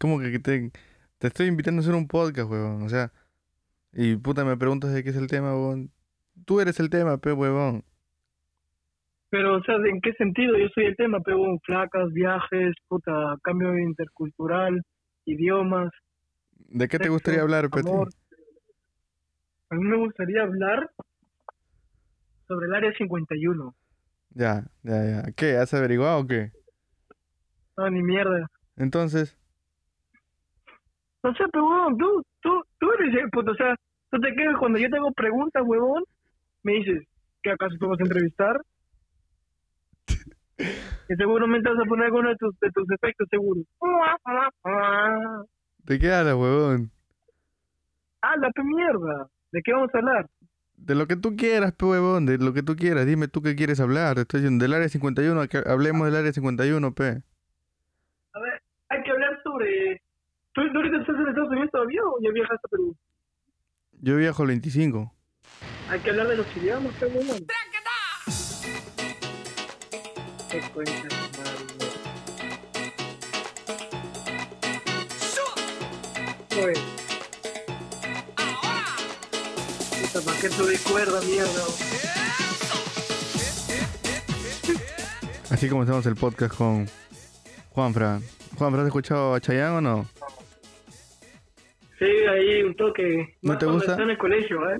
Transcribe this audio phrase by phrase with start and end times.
[0.00, 0.72] ¿Cómo que te,
[1.18, 2.82] te estoy invitando a hacer un podcast, huevón?
[2.82, 3.12] O sea,
[3.92, 5.90] y puta, me preguntas de qué es el tema, huevón.
[6.46, 7.84] Tú eres el tema, pe, huevón.
[9.28, 10.56] Pero, o sea, ¿en qué sentido?
[10.56, 14.80] Yo soy el tema, pero flacas, viajes, puta, cambio intercultural,
[15.26, 15.90] idiomas.
[16.56, 17.90] ¿De qué te gustaría hablar, Peti?
[17.90, 20.90] A mí me gustaría hablar
[22.48, 23.74] sobre el área 51.
[24.30, 25.32] Ya, ya, ya.
[25.36, 25.58] ¿Qué?
[25.58, 26.52] ¿Has averiguado o qué?
[27.76, 28.50] No, ni mierda.
[28.76, 29.39] Entonces.
[31.22, 33.74] No sé, pero huevón, tú, tú, tú eres el puto, o sea,
[34.10, 36.02] tú te quedas cuando yo tengo preguntas, huevón,
[36.62, 37.06] me dices,
[37.42, 38.60] ¿qué acaso te vas a entrevistar?
[40.56, 43.60] que seguramente vas a poner alguno de tus, de tus efectos, seguro.
[45.84, 46.90] ¿De qué hablas, huevón?
[48.22, 49.28] Habla, qué mierda.
[49.52, 50.26] ¿De qué vamos a hablar?
[50.76, 53.06] De lo que tú quieras, pe huevón, de lo que tú quieras.
[53.06, 54.18] Dime tú qué quieres hablar.
[54.18, 57.22] estoy diciendo del área 51, que hablemos del área 51, pe.
[58.32, 60.00] A ver, hay que hablar sobre...
[60.52, 62.96] ¿Tú, ahorita estás en Estados Unidos todavía o ya viajaste a Perú?
[64.00, 65.14] Yo viajo el 25.
[65.88, 67.46] Hay que hablar de los idiomas, pe huevón.
[70.50, 71.30] ¿Qué cuentas,
[76.48, 76.78] Pues...
[80.24, 81.62] ¿Para qué subí cuerda, mierda?
[85.50, 86.88] Así comenzamos el podcast con
[87.70, 88.20] Juanfra.
[88.58, 90.19] Juanfra, ¿has escuchado a Chayanne o no?
[92.00, 93.36] Sí, ahí un toque.
[93.42, 93.92] ¿No te gusta?
[93.92, 94.78] Está en el colegio, ¿eh?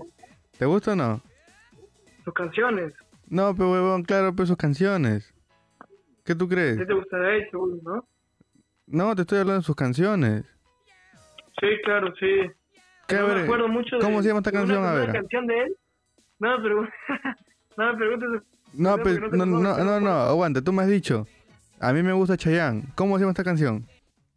[0.59, 1.21] ¿Te gusta o no?
[2.25, 2.95] Sus canciones.
[3.29, 5.35] No, pero huevón, claro, pero sus canciones.
[6.25, 6.79] ¿Qué tú crees?
[6.79, 8.09] ¿Qué te gusta de él, seguro, no?
[8.87, 10.45] No, te estoy hablando de sus canciones.
[11.61, 12.51] Sí, claro, sí.
[13.07, 14.79] ¿Qué, no me acuerdo mucho de ¿Cómo se llama esta de canción?
[14.79, 15.13] una, A de ver.
[15.13, 15.77] canción de él?
[16.39, 16.89] No, pero...
[17.77, 18.29] no me preguntes...
[18.73, 21.27] No, pero, porque no, no no, no, aguanta, tú me has dicho.
[21.81, 22.85] A mí me gusta Chayanne.
[22.95, 23.85] ¿Cómo se llama esta canción?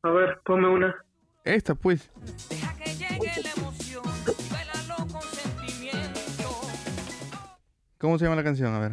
[0.02, 0.96] A ver, ponme una.
[1.44, 2.10] Esta, pues.
[2.50, 6.50] Deja que llegue la emoción y bailalo con sentimiento.
[7.98, 8.74] ¿Cómo se llama la canción?
[8.74, 8.92] A ver.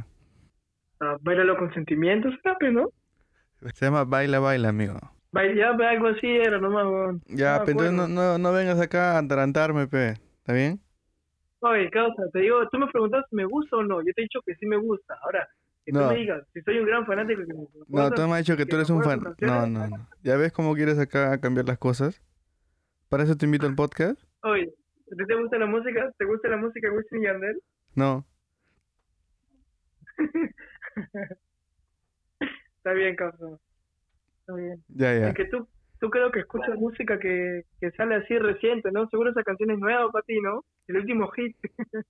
[1.00, 2.88] Ah, Bailalo con sentimientos, papi, ¿no?
[3.74, 4.98] Se llama Baila, Baila, amigo.
[5.32, 7.22] Baila, algo así era nomás, weón.
[7.28, 10.10] Ya, me pero entonces no, no, no vengas acá a atarantarme, pe.
[10.38, 10.80] ¿Está bien?
[11.60, 14.00] Oye, causa, te digo, tú me preguntas si me gusta o no.
[14.00, 15.14] Yo te he dicho que sí me gusta.
[15.22, 15.48] Ahora,
[15.84, 16.00] que No.
[16.08, 18.38] tú me digas si soy un gran fanático que me No, gusta, tú me has
[18.38, 19.20] dicho que tú me eres un fan.
[19.40, 20.08] No, no, no.
[20.22, 22.20] ¿Ya ves cómo quieres acá cambiar las cosas?
[23.10, 24.22] ¿Para eso te invito al podcast?
[24.44, 24.72] Oye,
[25.12, 26.12] ¿a ti te gusta la música?
[26.16, 27.60] ¿Te gusta la música de Wisin y Yandel?
[27.96, 28.24] No.
[32.76, 33.44] Está bien, causa.
[34.38, 34.80] Está bien.
[34.90, 35.30] Ya, ya.
[35.30, 35.66] Es que tú,
[35.98, 39.08] tú creo que escuchas música que, que sale así reciente, ¿no?
[39.08, 40.64] Seguro esa canción es nueva para ti, ¿no?
[40.86, 41.56] El último hit.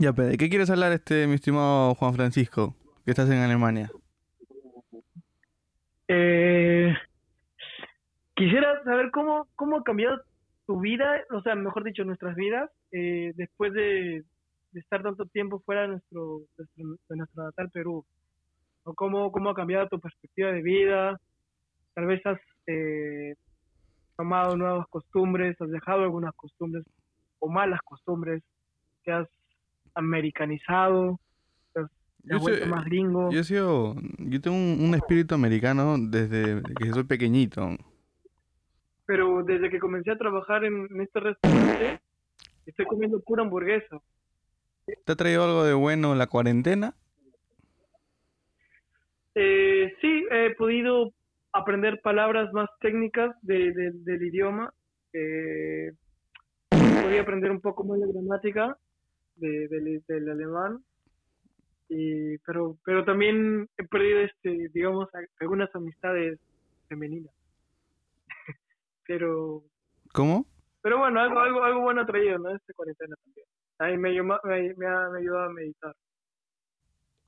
[0.00, 2.76] Ya, pe, ¿de qué quieres hablar, este, mi estimado Juan Francisco?
[3.04, 3.90] Que estás en Alemania.
[6.06, 6.57] Eh,
[8.48, 10.20] quisiera saber cómo, cómo ha cambiado
[10.66, 14.22] tu vida, o sea, mejor dicho, nuestras vidas, eh, después de,
[14.72, 18.04] de estar tanto tiempo fuera de nuestro, de nuestro, natal Perú.
[18.84, 21.18] O cómo, cómo ha cambiado tu perspectiva de vida.
[21.94, 23.34] Tal vez has eh,
[24.16, 26.84] tomado nuevas costumbres, has dejado algunas costumbres
[27.40, 28.42] o malas costumbres,
[29.04, 29.28] te has
[29.94, 31.18] americanizado,
[31.74, 33.30] te has, te has Yo vuelto soy- más gringo.
[33.30, 37.76] Yo he sido, yo tengo un, un espíritu americano desde que soy pequeñito.
[39.08, 41.98] Pero desde que comencé a trabajar en, en este restaurante,
[42.66, 43.98] estoy comiendo pura hamburguesa.
[45.06, 46.94] ¿Te ha traído algo de bueno la cuarentena?
[49.34, 51.14] Eh, sí, he podido
[51.54, 54.74] aprender palabras más técnicas de, de- del idioma.
[55.14, 55.92] Eh,
[56.68, 58.76] podía aprender un poco más la gramática
[59.36, 60.84] de- del, alemán.
[61.88, 65.08] Y, pero, pero también he perdido, este, digamos,
[65.40, 66.38] algunas amistades
[66.88, 67.37] femeninas.
[69.08, 69.64] Pero,
[70.12, 70.46] ¿Cómo?
[70.82, 72.54] pero bueno, algo, algo, algo bueno ha traído, ¿no?
[72.54, 73.46] Esta cuarentena también.
[73.78, 75.94] Ahí me, me, me ha, me ayudado a meditar.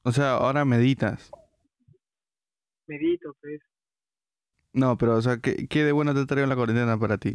[0.02, 1.30] O sea, ahora meditas.
[2.86, 3.62] Medito, pues.
[4.74, 7.34] No, pero, o sea, ¿qué, qué de bueno te ha traído la cuarentena para ti?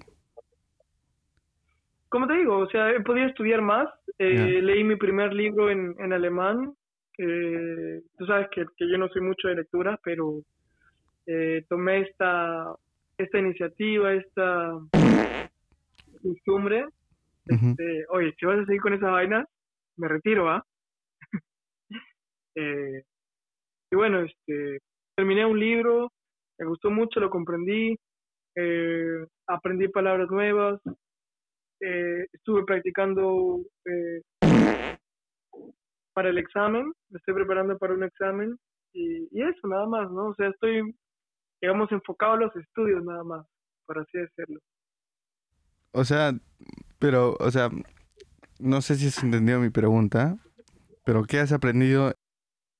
[2.09, 3.89] Como te digo, o sea, he podido estudiar más.
[4.19, 4.61] Eh.
[4.61, 6.75] Leí mi primer libro en, en alemán.
[7.17, 10.43] tú sabes que, que yo no soy mucho de lectura, pero
[11.25, 12.75] eh, tomé esta,
[13.17, 14.79] esta iniciativa, esta
[16.21, 16.87] costumbre.
[17.45, 19.45] De, Oye, si vas a seguir con esa vaina,
[19.97, 20.63] me retiro, ¿ah?
[22.57, 23.03] Eh,
[23.91, 24.79] y bueno, este,
[25.13, 26.09] terminé un libro,
[26.57, 27.97] me gustó mucho, lo comprendí,
[28.55, 30.79] eh, aprendí palabras nuevas,
[31.81, 34.21] eh, estuve practicando eh,
[36.13, 38.57] para el examen, me estoy preparando para un examen
[38.93, 40.27] y, y eso nada más, ¿no?
[40.27, 40.95] O sea, estoy,
[41.61, 43.45] digamos, enfocado a los estudios nada más.
[43.85, 44.59] por así decirlo.
[45.91, 46.31] O sea,
[46.99, 47.69] pero, o sea,
[48.59, 50.37] no sé si has entendido mi pregunta,
[51.05, 52.13] pero ¿qué has aprendido?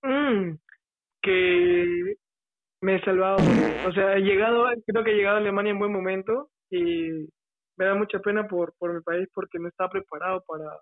[0.04, 0.56] Mm,
[1.22, 2.16] que
[2.82, 3.38] me he salvado,
[3.88, 7.28] o sea, he llegado, creo que he llegado a Alemania en buen momento y
[7.78, 10.78] me da mucha pena por, por mi país porque no estaba preparado para,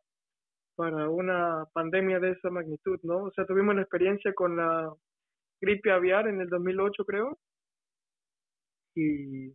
[0.75, 3.23] para una pandemia de esa magnitud, ¿no?
[3.25, 4.91] O sea, tuvimos una experiencia con la
[5.61, 7.37] gripe aviar en el 2008, creo,
[8.95, 9.53] y,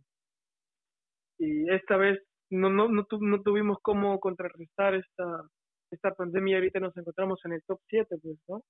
[1.39, 2.19] y esta vez
[2.51, 5.43] no, no, no, tu- no tuvimos cómo contrarrestar esta,
[5.91, 8.63] esta pandemia y ahorita nos encontramos en el top 7, pues, ¿no?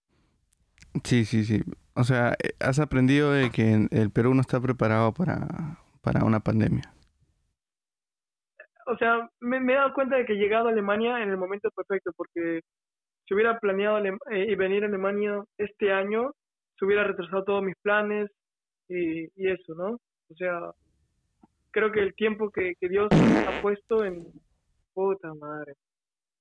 [1.04, 1.62] Sí, sí, sí.
[1.95, 5.48] O sea, has aprendido de que el Perú no está preparado para,
[6.01, 6.94] para una pandemia.
[8.88, 11.38] O sea, me, me he dado cuenta de que he llegado a Alemania en el
[11.38, 12.62] momento perfecto, porque
[13.27, 16.31] si hubiera planeado eh, y venir a Alemania este año,
[16.77, 18.30] se hubiera retrasado todos mis planes
[18.89, 20.00] y, y eso, ¿no?
[20.29, 20.71] O sea,
[21.71, 24.25] creo que el tiempo que, que Dios ha puesto en...
[24.93, 25.75] Puta madre.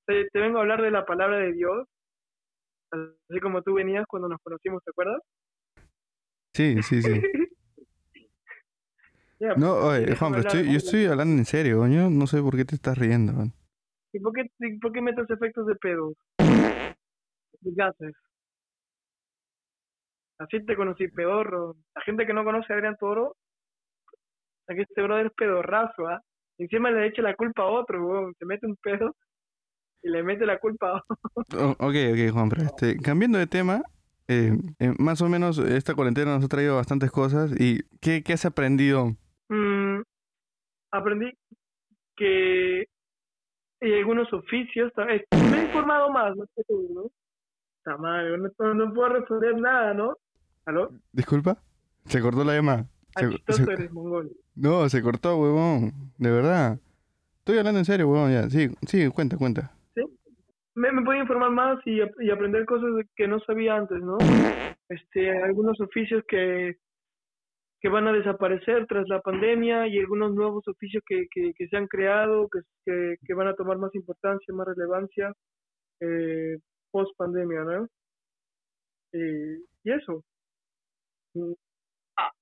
[0.06, 1.86] Te, te vengo a hablar de la palabra de Dios,
[2.90, 5.20] así como tú venías cuando nos conocimos, ¿te acuerdas?
[6.54, 7.22] Sí, sí, sí.
[9.40, 12.10] No, pues, oye, Juan, pero estoy, yo estoy hablando en serio, coño.
[12.10, 13.32] No sé por qué te estás riendo.
[13.32, 13.52] man.
[14.12, 16.12] ¿Y por qué, y por qué metes efectos de pedo?
[16.38, 18.14] De gases.
[20.38, 21.76] Así te conocí, pedorro.
[21.94, 23.36] La gente que no conoce a Adrián Toro,
[24.68, 26.20] aquí este brother es pedorrazo, ¿ah?
[26.58, 28.34] Encima le echa la culpa a otro, weón.
[28.38, 29.14] Se mete un pedo
[30.02, 31.02] y le mete la culpa a
[31.34, 31.68] otro.
[31.68, 33.82] O- ok, ok, Juan, pero este, cambiando de tema,
[34.28, 37.52] eh, eh, más o menos esta cuarentena nos ha traído bastantes cosas.
[37.58, 39.16] ¿Y qué, qué has aprendido?
[39.48, 40.02] Mm,
[40.92, 41.32] aprendí
[42.16, 42.86] que
[43.80, 46.62] hay algunos oficios, eh, me he informado más, no sé
[46.92, 47.04] ¿no?
[47.78, 50.16] Está mal, no, no, no puedo responder nada, ¿no?
[50.66, 50.90] ¿Aló?
[51.12, 51.56] ¿Disculpa?
[52.06, 52.86] Se cortó la llamada.
[53.16, 54.30] Se- chistoso se- eres, mongol.
[54.54, 55.92] No, se cortó, huevón.
[56.18, 56.78] De verdad.
[57.38, 58.48] Estoy hablando en serio, huevón, ya.
[58.50, 59.72] Sí, sí, cuenta, cuenta.
[60.74, 64.16] me, me puede informar más y, y aprender cosas que no sabía antes, ¿no?
[64.88, 66.76] Este, algunos oficios que,
[67.80, 71.76] que van a desaparecer tras la pandemia y algunos nuevos oficios que, que, que se
[71.76, 75.32] han creado, que, que, que van a tomar más importancia, más relevancia
[76.00, 76.58] eh,
[76.90, 77.88] post pandemia, ¿no?
[79.12, 80.22] Eh, y eso.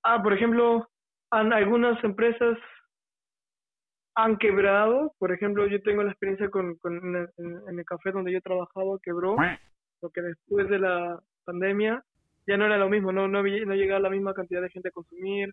[0.09, 0.89] Ah, por ejemplo,
[1.31, 2.57] han, algunas empresas
[4.15, 5.13] han quebrado.
[5.19, 8.41] Por ejemplo, yo tengo la experiencia con, con en, el- en el café donde yo
[8.41, 9.37] trabajaba, quebró,
[10.01, 12.03] porque después de la pandemia
[12.47, 14.89] ya no era lo mismo, no no, había- no llegaba la misma cantidad de gente
[14.89, 15.53] a consumir.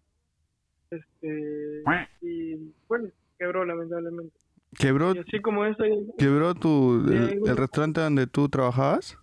[0.92, 1.84] Este,
[2.22, 3.10] y bueno,
[3.40, 4.36] quebró lamentablemente.
[4.78, 9.18] ¿Quebró, Y así como eso, hay- quebró tu, el, el restaurante donde tú trabajabas?